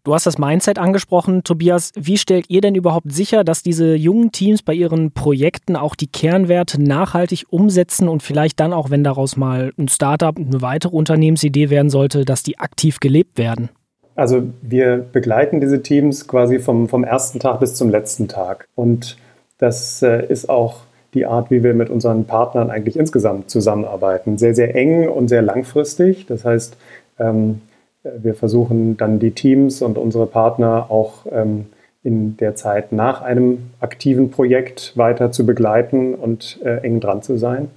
Du 0.05 0.15
hast 0.15 0.27
das 0.27 0.39
Mindset 0.39 0.79
angesprochen, 0.79 1.43
Tobias. 1.45 1.93
Wie 1.95 2.17
stellt 2.17 2.49
ihr 2.49 2.63
denn 2.63 2.75
überhaupt 2.75 3.13
sicher, 3.13 3.45
dass 3.45 3.63
diese 3.63 3.95
jungen 3.95 4.33
Teams 4.33 4.63
bei 4.63 4.73
ihren 4.73 5.13
Projekten 5.13 5.77
auch 5.77 5.95
die 5.95 6.07
Kernwerte 6.07 6.81
nachhaltig 6.83 7.45
umsetzen 7.51 8.09
und 8.09 8.23
vielleicht 8.23 8.59
dann 8.61 8.73
auch, 8.73 8.89
wenn 8.89 9.05
daraus 9.05 9.37
mal 9.37 9.73
ein 9.77 9.89
Startup, 9.89 10.35
eine 10.35 10.63
weitere 10.63 10.97
Unternehmensidee 10.97 11.69
werden 11.69 11.91
sollte, 11.91 12.25
dass 12.25 12.43
die 12.43 12.59
aktiv 12.59 13.01
gelebt 13.01 13.37
werden? 13.37 13.69
Also 14.19 14.43
wir 14.63 14.97
begleiten 15.13 15.61
diese 15.61 15.81
Teams 15.81 16.27
quasi 16.27 16.59
vom, 16.59 16.89
vom 16.89 17.05
ersten 17.05 17.39
Tag 17.39 17.61
bis 17.61 17.77
zum 17.77 17.89
letzten 17.89 18.27
Tag. 18.27 18.67
Und 18.75 19.17
das 19.59 20.03
äh, 20.03 20.27
ist 20.27 20.51
auch 20.51 20.81
die 21.15 21.25
Art, 21.25 21.53
wie 21.53 21.63
wir 21.63 21.73
mit 21.73 21.89
unseren 21.89 22.25
Partnern 22.25 22.69
eigentlich 22.69 22.99
insgesamt 22.99 23.49
zusammenarbeiten. 23.49 24.37
Sehr, 24.37 24.57
sehr 24.57 24.75
eng 24.75 25.09
und 25.09 25.29
sehr 25.29 25.41
langfristig. 25.41 26.27
Das 26.27 26.45
heißt, 26.45 26.77
ähm, 27.21 27.61
wir 28.03 28.35
versuchen 28.35 28.97
dann 28.97 29.21
die 29.21 29.31
Teams 29.31 29.83
und 29.83 29.97
unsere 29.97 30.27
Partner 30.27 30.87
auch 30.89 31.25
ähm, 31.31 31.67
in 32.03 32.37
der 32.39 32.57
Zeit 32.57 32.91
nach 32.91 33.23
einem 33.23 33.71
aktiven 33.79 34.33
Projekt 34.33 34.95
weiter 34.97 35.31
zu 35.31 35.47
begleiten 35.47 36.17
und 36.17 36.59
äh, 36.65 36.79
eng 36.79 36.99
dran 36.99 37.23
zu 37.23 37.37
sein. 37.37 37.71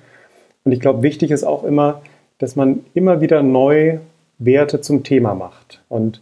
Und 0.63 0.71
ich 0.71 0.79
glaube, 0.79 1.03
wichtig 1.03 1.29
ist 1.29 1.43
auch 1.43 1.63
immer, 1.63 2.01
dass 2.39 2.55
man 2.55 2.79
immer 2.95 3.21
wieder 3.21 3.43
neu 3.43 3.99
Werte 4.39 4.81
zum 4.81 5.03
Thema 5.03 5.35
macht. 5.35 5.83
Und 5.87 6.19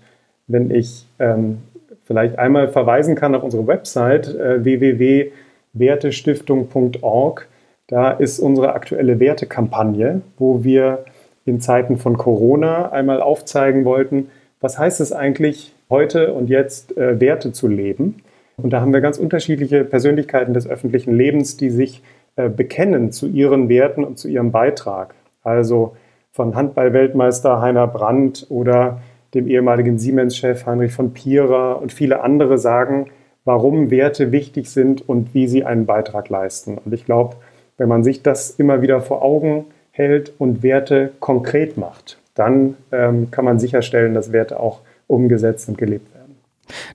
wenn 0.49 0.71
ich 0.71 1.05
ähm, 1.19 1.59
vielleicht 2.03 2.37
einmal 2.37 2.67
verweisen 2.67 3.15
kann 3.15 3.33
auf 3.35 3.43
unsere 3.43 3.65
Website 3.67 4.35
äh, 4.35 4.61
www.wertestiftung.org. 4.63 7.47
Da 7.87 8.11
ist 8.11 8.39
unsere 8.39 8.73
aktuelle 8.73 9.19
Wertekampagne, 9.19 10.21
wo 10.37 10.63
wir 10.63 11.05
in 11.45 11.61
Zeiten 11.61 11.97
von 11.97 12.17
Corona 12.17 12.91
einmal 12.91 13.21
aufzeigen 13.21 13.85
wollten, 13.85 14.29
was 14.59 14.77
heißt 14.77 14.99
es 15.01 15.13
eigentlich, 15.13 15.73
heute 15.89 16.33
und 16.33 16.49
jetzt 16.49 16.97
äh, 16.97 17.19
Werte 17.19 17.51
zu 17.51 17.67
leben. 17.67 18.21
Und 18.57 18.71
da 18.71 18.81
haben 18.81 18.91
wir 18.91 19.01
ganz 19.01 19.17
unterschiedliche 19.17 19.85
Persönlichkeiten 19.85 20.53
des 20.53 20.67
öffentlichen 20.67 21.15
Lebens, 21.15 21.57
die 21.57 21.69
sich 21.69 22.01
äh, 22.35 22.49
bekennen 22.49 23.11
zu 23.11 23.27
ihren 23.27 23.69
Werten 23.69 24.03
und 24.03 24.17
zu 24.17 24.27
ihrem 24.27 24.51
Beitrag. 24.51 25.13
Also 25.43 25.95
von 26.31 26.55
Handballweltmeister 26.55 27.61
Heiner 27.61 27.87
Brandt 27.87 28.47
oder 28.49 28.99
dem 29.33 29.47
ehemaligen 29.47 29.97
Siemens-Chef 29.97 30.65
Heinrich 30.65 30.91
von 30.91 31.13
Pierer 31.13 31.81
und 31.81 31.91
viele 31.91 32.21
andere 32.21 32.57
sagen, 32.57 33.07
warum 33.45 33.91
Werte 33.91 34.31
wichtig 34.31 34.69
sind 34.69 35.07
und 35.07 35.33
wie 35.33 35.47
sie 35.47 35.63
einen 35.63 35.85
Beitrag 35.85 36.29
leisten. 36.29 36.77
Und 36.77 36.93
ich 36.93 37.05
glaube, 37.05 37.37
wenn 37.77 37.89
man 37.89 38.03
sich 38.03 38.21
das 38.21 38.51
immer 38.51 38.81
wieder 38.81 39.01
vor 39.01 39.21
Augen 39.21 39.65
hält 39.91 40.33
und 40.37 40.63
Werte 40.63 41.11
konkret 41.19 41.77
macht, 41.77 42.19
dann 42.35 42.75
ähm, 42.91 43.31
kann 43.31 43.45
man 43.45 43.59
sicherstellen, 43.59 44.13
dass 44.13 44.31
Werte 44.31 44.59
auch 44.59 44.81
umgesetzt 45.07 45.67
und 45.69 45.77
gelebt 45.77 46.13
werden. 46.13 46.19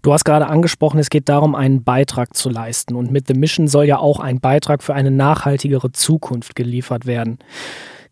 Du 0.02 0.12
hast 0.12 0.24
gerade 0.24 0.46
angesprochen, 0.46 1.00
es 1.00 1.10
geht 1.10 1.28
darum, 1.28 1.54
einen 1.54 1.82
Beitrag 1.82 2.34
zu 2.34 2.48
leisten. 2.48 2.94
Und 2.94 3.10
mit 3.10 3.26
The 3.26 3.34
Mission 3.34 3.68
soll 3.68 3.86
ja 3.86 3.98
auch 3.98 4.20
ein 4.20 4.40
Beitrag 4.40 4.82
für 4.82 4.94
eine 4.94 5.10
nachhaltigere 5.10 5.92
Zukunft 5.92 6.54
geliefert 6.54 7.06
werden. 7.06 7.38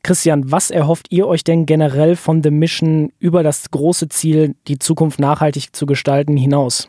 Christian, 0.02 0.50
was 0.50 0.70
erhofft 0.70 1.06
ihr 1.10 1.28
euch 1.28 1.44
denn 1.44 1.64
generell 1.64 2.16
von 2.16 2.42
The 2.42 2.50
Mission 2.50 3.12
über 3.18 3.42
das 3.42 3.70
große 3.70 4.08
Ziel, 4.08 4.54
die 4.66 4.78
Zukunft 4.78 5.20
nachhaltig 5.20 5.74
zu 5.74 5.86
gestalten, 5.86 6.36
hinaus? 6.36 6.88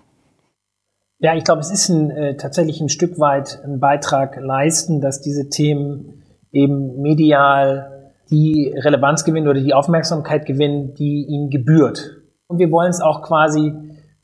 Ja, 1.19 1.35
ich 1.35 1.43
glaube, 1.43 1.61
es 1.61 1.71
ist 1.71 1.89
ein, 1.89 2.09
äh, 2.09 2.37
tatsächlich 2.37 2.81
ein 2.81 2.89
Stück 2.89 3.19
weit 3.19 3.61
ein 3.63 3.79
Beitrag 3.79 4.37
leisten, 4.41 4.99
dass 4.99 5.21
diese 5.21 5.47
Themen 5.49 6.23
eben 6.51 7.01
medial 7.01 8.11
die 8.29 8.73
Relevanz 8.75 9.23
gewinnen 9.23 9.47
oder 9.47 9.61
die 9.61 9.73
Aufmerksamkeit 9.73 10.45
gewinnen, 10.45 10.95
die 10.95 11.25
ihnen 11.25 11.49
gebührt. 11.49 12.17
Und 12.47 12.57
wir 12.57 12.71
wollen 12.71 12.89
es 12.89 12.99
auch 12.99 13.21
quasi 13.21 13.73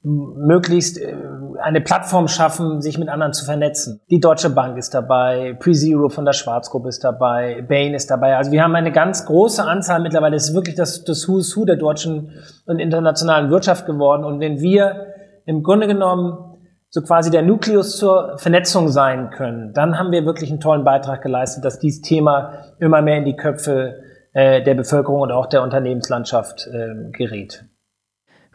möglichst 0.01 0.97
äh, 0.97 1.13
eine 1.61 1.81
Plattform 1.81 2.27
schaffen, 2.27 2.81
sich 2.81 2.97
mit 2.97 3.09
anderen 3.09 3.33
zu 3.33 3.45
vernetzen. 3.45 4.01
Die 4.09 4.19
Deutsche 4.19 4.49
Bank 4.49 4.77
ist 4.77 4.93
dabei, 4.93 5.55
PreZero 5.59 6.09
von 6.09 6.25
der 6.25 6.33
Schwarzgruppe 6.33 6.89
ist 6.89 7.03
dabei, 7.03 7.61
Bain 7.67 7.93
ist 7.93 8.09
dabei. 8.09 8.37
Also 8.37 8.51
wir 8.51 8.63
haben 8.63 8.75
eine 8.75 8.91
ganz 8.91 9.25
große 9.25 9.63
Anzahl 9.63 10.01
mittlerweile. 10.01 10.37
Es 10.37 10.49
ist 10.49 10.55
wirklich 10.55 10.75
das, 10.75 11.03
das 11.03 11.27
Who's 11.27 11.55
Who 11.57 11.65
der 11.65 11.75
deutschen 11.75 12.31
und 12.65 12.79
internationalen 12.79 13.49
Wirtschaft 13.49 13.85
geworden. 13.85 14.23
Und 14.23 14.39
wenn 14.39 14.61
wir 14.61 15.07
im 15.45 15.63
Grunde 15.63 15.87
genommen 15.87 16.37
so 16.89 17.01
quasi 17.01 17.29
der 17.29 17.41
Nukleus 17.41 17.97
zur 17.97 18.37
Vernetzung 18.37 18.89
sein 18.89 19.29
können, 19.29 19.73
dann 19.73 19.99
haben 19.99 20.11
wir 20.11 20.25
wirklich 20.25 20.49
einen 20.49 20.59
tollen 20.59 20.83
Beitrag 20.83 21.21
geleistet, 21.21 21.65
dass 21.65 21.77
dieses 21.77 22.01
Thema 22.01 22.53
immer 22.79 23.01
mehr 23.01 23.17
in 23.17 23.25
die 23.25 23.35
Köpfe 23.35 24.01
äh, 24.33 24.63
der 24.63 24.75
Bevölkerung 24.75 25.21
und 25.21 25.31
auch 25.31 25.47
der 25.47 25.61
Unternehmenslandschaft 25.61 26.67
äh, 26.67 27.11
gerät. 27.11 27.65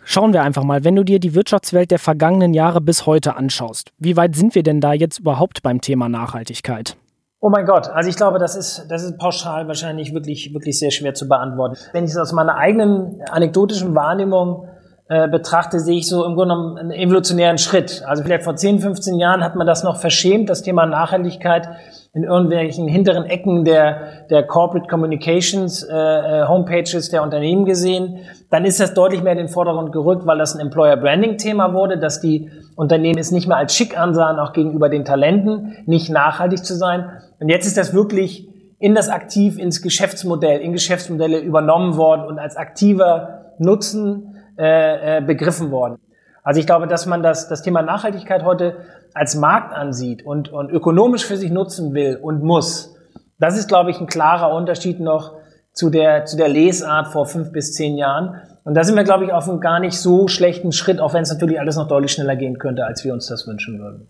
Schauen 0.07 0.35
wir 0.35 0.43
einfach 0.43 0.65
mal, 0.65 0.85
wenn 0.85 0.97
du 0.97 1.03
dir 1.03 1.19
die 1.19 1.35
Wirtschaftswelt 1.35 1.91
der 1.91 1.99
vergangenen 1.99 2.53
Jahre 2.53 2.83
bis 2.83 3.07
heute 3.07 3.37
anschaust, 3.37 3.91
wie 3.99 4.17
weit 4.17 4.37
sind 4.37 4.55
wir 4.55 4.63
denn 4.63 4.81
da 4.81 4.93
jetzt 4.93 5.19
überhaupt 5.19 5.63
beim 5.63 5.81
Thema 5.81 6.11
Nachhaltigkeit? 6.11 6.97
Oh 7.41 7.51
mein 7.51 7.67
Gott, 7.67 7.89
also 7.89 8.09
ich 8.09 8.17
glaube, 8.17 8.39
das 8.39 8.55
ist, 8.55 8.87
das 8.89 9.03
ist 9.03 9.19
pauschal 9.19 9.67
wahrscheinlich 9.67 10.15
wirklich, 10.15 10.53
wirklich 10.53 10.79
sehr 10.79 10.91
schwer 10.91 11.15
zu 11.15 11.29
beantworten. 11.29 11.77
Wenn 11.93 12.05
ich 12.05 12.11
es 12.11 12.17
aus 12.17 12.33
meiner 12.33 12.57
eigenen 12.57 13.23
anekdotischen 13.31 13.95
Wahrnehmung 13.95 14.69
äh, 15.09 15.29
betrachte, 15.29 15.81
sehe 15.81 15.99
ich 15.99 16.09
so 16.09 16.25
im 16.25 16.35
Grunde 16.35 16.55
genommen 16.55 16.79
einen 16.79 16.91
evolutionären 16.91 17.59
Schritt. 17.59 18.03
Also 18.07 18.23
vielleicht 18.23 18.45
vor 18.45 18.57
10, 18.57 18.81
15 18.81 19.19
Jahren 19.19 19.45
hat 19.45 19.57
man 19.57 19.67
das 19.67 19.85
noch 19.85 19.99
verschämt, 20.01 20.49
das 20.49 20.63
Thema 20.63 20.87
Nachhaltigkeit 20.87 21.69
in 22.15 22.23
irgendwelchen 22.23 22.87
hinteren 22.87 23.25
Ecken 23.25 23.65
der, 23.65 24.27
der 24.31 24.45
Corporate 24.45 24.89
Communications 24.89 25.83
äh, 25.83 25.93
äh, 25.93 26.47
Homepages 26.47 27.11
der 27.11 27.25
Unternehmen 27.25 27.65
gesehen. 27.65 28.21
Dann 28.51 28.65
ist 28.65 28.79
das 28.79 28.95
deutlich 28.95 29.23
mehr 29.23 29.33
in 29.33 29.39
den 29.39 29.49
Vordergrund 29.49 29.91
gerückt, 29.91 30.25
weil 30.25 30.39
das 30.39 30.55
ein 30.55 30.61
Employer 30.61 30.97
Branding 30.97 31.39
Thema 31.39 31.75
wurde, 31.75 31.99
dass 31.99 32.21
die 32.21 32.51
Unternehmen 32.77 33.19
es 33.19 33.33
nicht 33.33 33.49
mehr 33.49 33.57
als 33.57 33.75
schick 33.75 33.99
ansahen, 33.99 34.39
auch 34.39 34.53
gegenüber 34.53 34.89
den 34.89 35.05
Talenten, 35.05 35.77
nicht 35.87 36.09
nachhaltig 36.09 36.65
zu 36.65 36.77
sein. 36.77 37.11
Und 37.41 37.49
jetzt 37.49 37.67
ist 37.67 37.77
das 37.77 37.93
wirklich 37.93 38.49
in 38.79 38.95
das 38.95 39.09
aktiv 39.09 39.59
ins 39.59 39.83
Geschäftsmodell, 39.83 40.61
in 40.61 40.73
Geschäftsmodelle 40.73 41.41
übernommen 41.41 41.97
worden 41.97 42.27
und 42.27 42.39
als 42.39 42.57
aktiver 42.57 43.55
Nutzen 43.59 44.37
äh, 44.57 45.19
äh, 45.19 45.21
begriffen 45.21 45.73
worden. 45.73 45.99
Also 46.45 46.61
ich 46.61 46.67
glaube, 46.67 46.87
dass 46.87 47.07
man 47.07 47.23
das, 47.23 47.49
das 47.49 47.63
Thema 47.63 47.83
Nachhaltigkeit 47.83 48.45
heute 48.45 48.77
als 49.15 49.35
Markt 49.35 49.75
ansieht 49.75 50.25
und, 50.25 50.53
und 50.53 50.71
ökonomisch 50.71 51.25
für 51.25 51.39
sich 51.39 51.51
nutzen 51.51 51.95
will 51.95 52.19
und 52.21 52.45
muss, 52.45 52.95
das 53.39 53.57
ist, 53.57 53.67
glaube 53.67 53.91
ich, 53.91 53.99
ein 53.99 54.07
klarer 54.07 54.55
Unterschied 54.55 55.01
noch 55.01 55.33
zu 55.73 55.91
der, 55.91 56.27
zu 56.27 56.37
der 56.37 56.49
Lesart 56.49 57.09
vor 57.09 57.27
fünf 57.27 57.51
bis 57.51 57.73
zehn 57.73 57.97
Jahren. 57.97 58.41
Und 58.63 58.75
da 58.75 58.85
sind 58.85 58.95
wir, 58.95 59.05
glaube 59.05 59.25
ich, 59.25 59.33
auf 59.33 59.49
einem 59.49 59.61
gar 59.61 59.81
nicht 59.81 59.99
so 59.99 60.29
schlechten 60.29 60.73
Schritt, 60.73 61.01
auch 61.01 61.15
wenn 61.15 61.23
es 61.23 61.33
natürlich 61.33 61.59
alles 61.59 61.77
noch 61.77 61.89
deutlich 61.89 62.13
schneller 62.13 62.37
gehen 62.37 62.59
könnte, 62.59 62.85
als 62.85 63.05
wir 63.05 63.13
uns 63.13 63.27
das 63.27 63.47
wünschen 63.47 63.79
würden. 63.81 64.07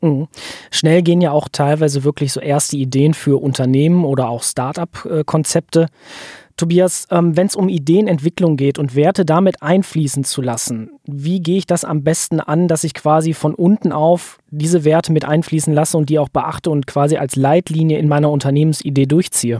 Mhm. 0.00 0.28
Schnell 0.70 1.02
gehen 1.02 1.20
ja 1.20 1.32
auch 1.32 1.48
teilweise 1.50 2.04
wirklich 2.04 2.32
so 2.32 2.40
erste 2.40 2.76
Ideen 2.76 3.14
für 3.14 3.42
Unternehmen 3.42 4.04
oder 4.04 4.28
auch 4.28 4.42
Start-up-Konzepte. 4.42 5.86
Tobias, 6.58 7.06
ähm, 7.10 7.36
wenn 7.36 7.46
es 7.46 7.56
um 7.56 7.68
Ideenentwicklung 7.68 8.56
geht 8.56 8.78
und 8.78 8.94
Werte 8.94 9.24
damit 9.24 9.62
einfließen 9.62 10.24
zu 10.24 10.42
lassen, 10.42 10.90
wie 11.06 11.40
gehe 11.40 11.56
ich 11.56 11.66
das 11.66 11.84
am 11.84 12.02
besten 12.02 12.40
an, 12.40 12.68
dass 12.68 12.84
ich 12.84 12.92
quasi 12.92 13.32
von 13.32 13.54
unten 13.54 13.92
auf 13.92 14.38
diese 14.50 14.84
Werte 14.84 15.12
mit 15.12 15.24
einfließen 15.24 15.72
lasse 15.72 15.96
und 15.96 16.10
die 16.10 16.18
auch 16.18 16.28
beachte 16.28 16.68
und 16.70 16.86
quasi 16.86 17.16
als 17.16 17.36
Leitlinie 17.36 17.98
in 17.98 18.08
meiner 18.08 18.30
Unternehmensidee 18.30 19.06
durchziehe? 19.06 19.58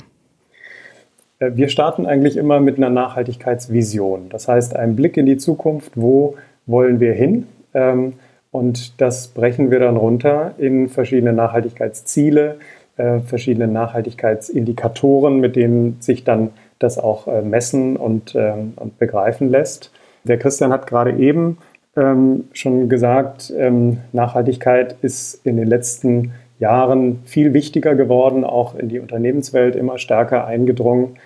Äh, 1.38 1.52
wir 1.54 1.68
starten 1.68 2.06
eigentlich 2.06 2.36
immer 2.36 2.60
mit 2.60 2.76
einer 2.76 2.90
Nachhaltigkeitsvision. 2.90 4.28
Das 4.28 4.48
heißt, 4.48 4.76
ein 4.76 4.96
Blick 4.96 5.16
in 5.16 5.26
die 5.26 5.36
Zukunft, 5.36 5.92
wo 5.94 6.36
wollen 6.66 7.00
wir 7.00 7.14
hin? 7.14 7.46
Ähm, 7.74 8.14
und 8.50 9.00
das 9.00 9.28
brechen 9.28 9.70
wir 9.70 9.78
dann 9.78 9.96
runter 9.96 10.54
in 10.58 10.88
verschiedene 10.88 11.32
Nachhaltigkeitsziele, 11.32 12.56
äh, 12.96 13.20
verschiedene 13.20 13.68
Nachhaltigkeitsindikatoren, 13.68 15.38
mit 15.38 15.54
denen 15.54 16.00
sich 16.00 16.24
dann 16.24 16.50
das 16.78 16.99
auch 16.99 17.26
äh, 17.26 17.42
messen 17.42 17.97
und, 17.97 18.35
ähm, 18.35 18.75
und 18.76 18.99
begreifen 18.99 19.49
lässt. 19.49 19.90
Der 20.25 20.38
Christian 20.38 20.73
hat 20.73 20.87
gerade 20.87 21.12
eben 21.12 21.58
ähm, 21.97 22.44
schon 22.52 22.88
gesagt, 22.88 23.52
ähm, 23.56 23.99
Nachhaltigkeit 24.12 24.97
ist 25.02 25.44
in 25.44 25.56
den 25.56 25.66
letzten 25.66 26.32
Jahren 26.58 27.20
viel 27.25 27.54
wichtiger 27.54 27.94
geworden, 27.94 28.44
auch 28.44 28.75
in 28.75 28.88
die 28.88 28.99
Unternehmenswelt 28.99 29.76
immer 29.76 29.99
stärker 29.99 30.47
eingedrungen. 30.47 31.16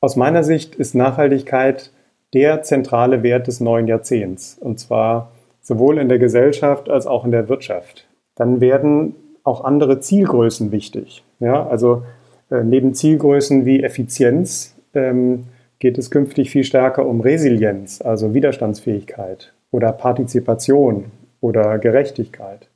Aus 0.00 0.16
meiner 0.16 0.44
Sicht 0.44 0.74
ist 0.74 0.94
Nachhaltigkeit 0.94 1.90
der 2.34 2.62
zentrale 2.62 3.22
Wert 3.22 3.46
des 3.46 3.60
neuen 3.60 3.88
Jahrzehnts, 3.88 4.58
und 4.60 4.78
zwar 4.78 5.32
sowohl 5.62 5.98
in 5.98 6.08
der 6.08 6.18
Gesellschaft 6.18 6.88
als 6.90 7.06
auch 7.06 7.24
in 7.24 7.30
der 7.30 7.48
Wirtschaft. 7.48 8.06
Dann 8.34 8.60
werden 8.60 9.14
auch 9.42 9.64
andere 9.64 10.00
Zielgrößen 10.00 10.70
wichtig. 10.72 11.24
Ja, 11.40 11.66
also 11.66 12.02
äh, 12.50 12.62
neben 12.62 12.94
Zielgrößen 12.94 13.64
wie 13.64 13.82
Effizienz 13.82 14.75
ähm, 14.96 15.44
geht 15.78 15.98
es 15.98 16.10
künftig 16.10 16.50
viel 16.50 16.64
stärker 16.64 17.06
um 17.06 17.20
Resilienz, 17.20 18.00
also 18.00 18.34
Widerstandsfähigkeit 18.34 19.52
oder 19.70 19.92
Partizipation 19.92 21.06
oder 21.40 21.78
Gerechtigkeit. 21.78 22.68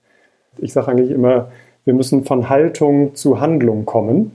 Ich 0.58 0.72
sage 0.72 0.88
eigentlich 0.88 1.10
immer, 1.10 1.50
wir 1.84 1.94
müssen 1.94 2.24
von 2.24 2.48
Haltung 2.48 3.14
zu 3.14 3.40
Handlung 3.40 3.86
kommen. 3.86 4.32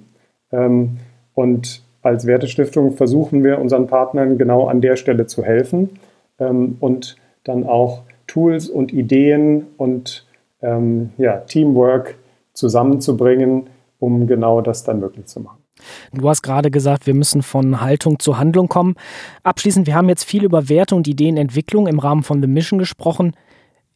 Ähm, 0.52 0.98
und 1.34 1.84
als 2.02 2.26
Wertestiftung 2.26 2.94
versuchen 2.94 3.44
wir 3.44 3.60
unseren 3.60 3.88
Partnern 3.88 4.38
genau 4.38 4.68
an 4.68 4.82
der 4.82 4.96
Stelle 4.96 5.28
zu 5.28 5.44
helfen 5.44 5.92
ähm, 6.40 6.78
und 6.80 7.18
dann 7.44 7.66
auch 7.66 8.04
Tools 8.28 8.70
und 8.70 8.94
Ideen 8.94 9.68
und 9.78 10.26
ähm, 10.62 11.12
ja, 11.18 11.38
Teamwork 11.38 12.16
zusammenzubringen, 12.54 13.68
um 14.00 14.28
genau 14.28 14.62
das 14.62 14.84
dann 14.84 15.00
möglich 15.00 15.26
zu 15.26 15.42
machen. 15.42 15.65
Du 16.14 16.30
hast 16.30 16.42
gerade 16.42 16.72
gesagt, 16.72 17.08
wir 17.08 17.14
müssen 17.14 17.42
von 17.42 17.82
Haltung 17.82 18.20
zu 18.20 18.38
Handlung 18.38 18.70
kommen. 18.70 18.96
Abschließend, 19.44 19.88
wir 19.88 19.96
haben 19.96 20.10
jetzt 20.10 20.24
viel 20.24 20.44
über 20.44 20.70
Werte 20.70 20.96
und 20.96 21.08
Ideenentwicklung 21.08 21.88
im 21.88 22.00
Rahmen 22.00 22.24
von 22.24 22.42
The 22.42 22.48
Mission 22.48 22.80
gesprochen. 22.80 23.36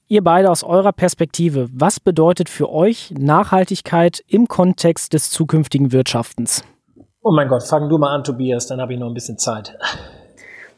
Ihr 0.08 0.24
beide 0.24 0.50
aus 0.50 0.64
eurer 0.64 0.92
Perspektive, 0.92 1.70
was 1.72 2.00
bedeutet 2.00 2.50
für 2.50 2.72
euch 2.72 3.14
Nachhaltigkeit 3.18 4.24
im 4.28 4.48
Kontext 4.48 5.14
des 5.14 5.30
zukünftigen 5.30 5.92
Wirtschaftens? 5.92 6.64
Oh 7.22 7.32
mein 7.32 7.48
Gott, 7.48 7.64
fang 7.64 7.90
du 7.90 7.98
mal 7.98 8.16
an, 8.16 8.24
Tobias, 8.24 8.66
dann 8.68 8.82
habe 8.82 8.94
ich 8.94 9.00
noch 9.00 9.08
ein 9.08 9.14
bisschen 9.14 9.38
Zeit. 9.38 9.78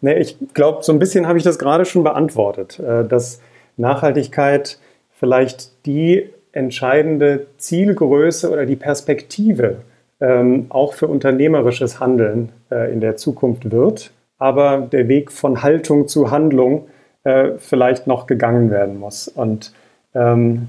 Nee, 0.03 0.17
ich 0.17 0.35
glaube, 0.55 0.81
so 0.81 0.91
ein 0.91 0.97
bisschen 0.97 1.27
habe 1.27 1.37
ich 1.37 1.43
das 1.43 1.59
gerade 1.59 1.85
schon 1.85 2.03
beantwortet, 2.03 2.79
äh, 2.79 3.07
dass 3.07 3.39
Nachhaltigkeit 3.77 4.79
vielleicht 5.11 5.85
die 5.85 6.27
entscheidende 6.53 7.45
Zielgröße 7.57 8.49
oder 8.49 8.65
die 8.65 8.75
Perspektive 8.75 9.83
ähm, 10.21 10.67
auch 10.69 10.93
für 10.93 11.07
unternehmerisches 11.07 11.99
Handeln 11.99 12.49
äh, 12.71 12.93
in 12.93 13.01
der 13.01 13.17
Zukunft 13.17 13.71
wird, 13.71 14.11
aber 14.37 14.77
der 14.79 15.07
Weg 15.07 15.31
von 15.31 15.63
Haltung 15.63 16.07
zu 16.07 16.31
Handlung 16.31 16.87
äh, 17.23 17.51
vielleicht 17.57 18.07
noch 18.07 18.27
gegangen 18.27 18.71
werden 18.71 18.99
muss. 18.99 19.27
Und 19.27 19.73
ähm, 20.13 20.67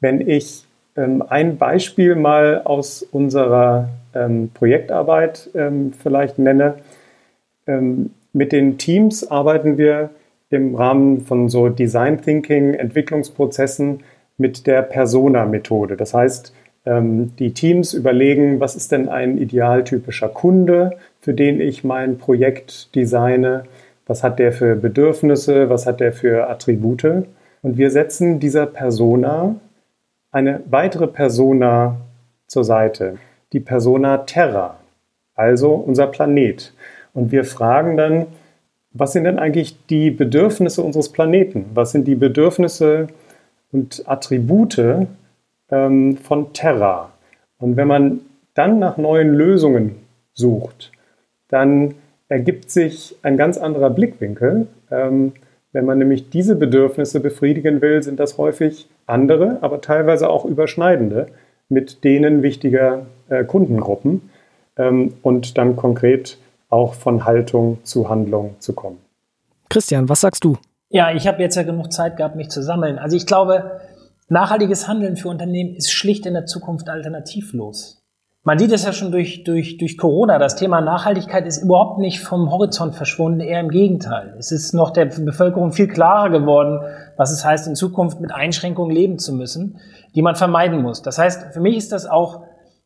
wenn 0.00 0.26
ich 0.26 0.64
ähm, 0.96 1.22
ein 1.28 1.58
Beispiel 1.58 2.14
mal 2.14 2.62
aus 2.64 3.02
unserer 3.02 3.88
ähm, 4.14 4.50
Projektarbeit 4.54 5.50
ähm, 5.54 5.92
vielleicht 5.92 6.38
nenne, 6.38 6.76
ähm, 7.66 8.10
mit 8.32 8.52
den 8.52 8.78
Teams 8.78 9.30
arbeiten 9.30 9.78
wir 9.78 10.10
im 10.50 10.74
Rahmen 10.74 11.22
von 11.22 11.48
so 11.48 11.68
Design 11.68 12.20
Thinking, 12.20 12.74
Entwicklungsprozessen 12.74 14.00
mit 14.38 14.66
der 14.66 14.82
Persona-Methode. 14.82 15.96
Das 15.96 16.14
heißt, 16.14 16.54
die 16.84 17.54
Teams 17.54 17.94
überlegen, 17.94 18.58
was 18.58 18.74
ist 18.74 18.90
denn 18.90 19.08
ein 19.08 19.38
idealtypischer 19.38 20.28
Kunde, 20.28 20.96
für 21.20 21.32
den 21.32 21.60
ich 21.60 21.84
mein 21.84 22.18
Projekt 22.18 22.94
designe, 22.96 23.64
was 24.06 24.24
hat 24.24 24.40
der 24.40 24.52
für 24.52 24.74
Bedürfnisse, 24.74 25.70
was 25.70 25.86
hat 25.86 26.00
der 26.00 26.12
für 26.12 26.50
Attribute. 26.50 27.24
Und 27.62 27.76
wir 27.76 27.90
setzen 27.92 28.40
dieser 28.40 28.66
Persona 28.66 29.54
eine 30.32 30.60
weitere 30.68 31.06
Persona 31.06 31.98
zur 32.48 32.64
Seite, 32.64 33.16
die 33.52 33.60
Persona 33.60 34.18
Terra, 34.18 34.76
also 35.36 35.74
unser 35.74 36.08
Planet. 36.08 36.72
Und 37.14 37.30
wir 37.30 37.44
fragen 37.44 37.96
dann, 37.96 38.26
was 38.92 39.12
sind 39.12 39.24
denn 39.24 39.38
eigentlich 39.38 39.86
die 39.86 40.10
Bedürfnisse 40.10 40.82
unseres 40.82 41.10
Planeten? 41.10 41.66
Was 41.74 41.92
sind 41.92 42.08
die 42.08 42.16
Bedürfnisse 42.16 43.06
und 43.70 44.02
Attribute 44.06 45.06
ähm, 45.72 46.16
von 46.18 46.52
Terra. 46.52 47.10
Und 47.58 47.76
wenn 47.76 47.88
man 47.88 48.20
dann 48.54 48.78
nach 48.78 48.96
neuen 48.96 49.34
Lösungen 49.34 49.96
sucht, 50.34 50.92
dann 51.48 51.94
ergibt 52.28 52.70
sich 52.70 53.16
ein 53.22 53.36
ganz 53.36 53.58
anderer 53.58 53.90
Blickwinkel. 53.90 54.68
Ähm, 54.90 55.32
wenn 55.72 55.84
man 55.84 55.98
nämlich 55.98 56.30
diese 56.30 56.54
Bedürfnisse 56.54 57.20
befriedigen 57.20 57.80
will, 57.80 58.02
sind 58.02 58.20
das 58.20 58.38
häufig 58.38 58.88
andere, 59.06 59.58
aber 59.62 59.80
teilweise 59.80 60.28
auch 60.28 60.44
überschneidende 60.44 61.28
mit 61.68 62.04
denen 62.04 62.42
wichtiger 62.42 63.06
äh, 63.28 63.44
Kundengruppen 63.44 64.30
ähm, 64.76 65.14
und 65.22 65.56
dann 65.56 65.76
konkret 65.76 66.38
auch 66.68 66.94
von 66.94 67.24
Haltung 67.24 67.78
zu 67.84 68.08
Handlung 68.08 68.56
zu 68.58 68.74
kommen. 68.74 68.98
Christian, 69.68 70.08
was 70.08 70.20
sagst 70.20 70.44
du? 70.44 70.58
Ja, 70.90 71.12
ich 71.14 71.26
habe 71.26 71.42
jetzt 71.42 71.56
ja 71.56 71.62
genug 71.62 71.90
Zeit 71.92 72.18
gehabt, 72.18 72.36
mich 72.36 72.50
zu 72.50 72.62
sammeln. 72.62 72.98
Also 72.98 73.16
ich 73.16 73.26
glaube, 73.26 73.80
nachhaltiges 74.32 74.88
Handeln 74.88 75.16
für 75.16 75.28
Unternehmen 75.28 75.74
ist 75.74 75.92
schlicht 75.92 76.26
in 76.26 76.34
der 76.34 76.46
Zukunft 76.46 76.88
alternativlos. 76.88 78.02
Man 78.44 78.58
sieht 78.58 78.72
es 78.72 78.84
ja 78.84 78.92
schon 78.92 79.12
durch, 79.12 79.44
durch, 79.44 79.76
durch 79.76 79.96
Corona. 79.96 80.40
Das 80.40 80.56
Thema 80.56 80.80
Nachhaltigkeit 80.80 81.46
ist 81.46 81.62
überhaupt 81.62 81.98
nicht 81.98 82.20
vom 82.20 82.50
Horizont 82.50 82.96
verschwunden, 82.96 83.38
eher 83.38 83.60
im 83.60 83.68
Gegenteil. 83.68 84.34
Es 84.36 84.50
ist 84.50 84.72
noch 84.72 84.90
der 84.90 85.04
Bevölkerung 85.04 85.70
viel 85.70 85.86
klarer 85.86 86.30
geworden, 86.30 86.80
was 87.16 87.30
es 87.30 87.44
heißt, 87.44 87.68
in 87.68 87.76
Zukunft 87.76 88.20
mit 88.20 88.34
Einschränkungen 88.34 88.90
leben 88.90 89.20
zu 89.20 89.32
müssen, 89.32 89.78
die 90.16 90.22
man 90.22 90.34
vermeiden 90.34 90.82
muss. 90.82 91.02
Das 91.02 91.18
heißt, 91.18 91.52
für 91.52 91.60
mich 91.60 91.76
ist 91.76 91.92
das 91.92 92.06
auch 92.06 92.42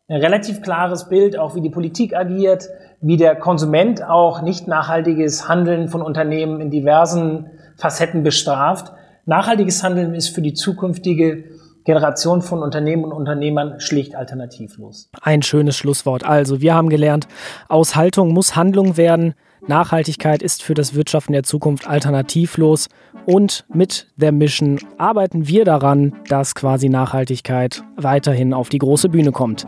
ein 0.09 0.21
relativ 0.21 0.61
klares 0.61 1.09
Bild, 1.09 1.39
auch 1.39 1.55
wie 1.55 1.63
die 1.63 1.71
Politik 1.71 2.15
agiert, 2.15 2.69
wie 3.01 3.17
der 3.17 3.35
Konsument 3.35 4.07
auch 4.07 4.43
nicht 4.43 4.69
nachhaltiges 4.69 5.49
Handeln 5.49 5.89
von 5.89 6.03
Unternehmen 6.03 6.61
in 6.61 6.71
diversen 6.71 7.51
Facetten 7.77 8.23
bestraft. 8.23 8.93
Nachhaltiges 9.29 9.83
Handeln 9.83 10.15
ist 10.15 10.29
für 10.29 10.41
die 10.41 10.55
zukünftige 10.55 11.45
Generation 11.85 12.43
von 12.43 12.63
Unternehmen 12.63 13.05
und 13.05 13.13
Unternehmern 13.13 13.81
schlicht 13.81 14.15
alternativlos. 14.15 15.11
Ein 15.21 15.43
schönes 15.43 15.77
Schlusswort. 15.77 16.25
Also, 16.25 16.61
wir 16.61 16.75
haben 16.75 16.89
gelernt, 16.89 17.27
aus 17.69 17.97
Haltung 17.97 18.33
muss 18.33 18.55
Handlung 18.55 18.97
werden. 18.97 19.35
Nachhaltigkeit 19.67 20.43
ist 20.43 20.63
für 20.63 20.75
das 20.75 20.95
Wirtschaften 20.95 21.33
der 21.33 21.43
Zukunft 21.43 21.89
alternativlos. 21.89 22.89
Und 23.25 23.65
mit 23.73 24.07
der 24.15 24.31
Mission 24.31 24.79
arbeiten 24.97 25.49
wir 25.49 25.65
daran, 25.65 26.15
dass 26.29 26.55
quasi 26.55 26.89
Nachhaltigkeit 26.89 27.83
weiterhin 27.97 28.55
auf 28.55 28.69
die 28.69 28.79
große 28.79 29.09
Bühne 29.09 29.33
kommt. 29.33 29.67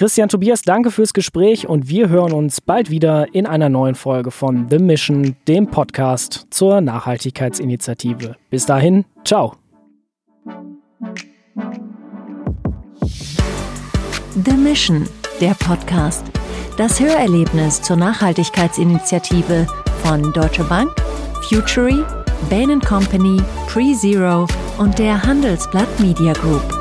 Christian 0.00 0.30
Tobias, 0.30 0.62
danke 0.62 0.90
fürs 0.90 1.12
Gespräch 1.12 1.68
und 1.68 1.90
wir 1.90 2.08
hören 2.08 2.32
uns 2.32 2.62
bald 2.62 2.88
wieder 2.88 3.34
in 3.34 3.44
einer 3.44 3.68
neuen 3.68 3.94
Folge 3.94 4.30
von 4.30 4.66
The 4.70 4.78
Mission, 4.78 5.36
dem 5.46 5.66
Podcast 5.66 6.46
zur 6.48 6.80
Nachhaltigkeitsinitiative. 6.80 8.34
Bis 8.48 8.64
dahin, 8.64 9.04
ciao. 9.26 9.56
The 14.42 14.56
Mission, 14.56 15.06
der 15.38 15.52
Podcast. 15.52 16.24
Das 16.78 16.98
Hörerlebnis 16.98 17.82
zur 17.82 17.96
Nachhaltigkeitsinitiative 17.96 19.66
von 20.02 20.32
Deutsche 20.32 20.64
Bank, 20.64 20.90
Futury, 21.50 22.02
Bain 22.48 22.80
Company, 22.80 23.42
PreZero 23.66 24.46
und 24.78 24.98
der 24.98 25.22
Handelsblatt 25.22 26.00
Media 26.00 26.32
Group. 26.32 26.79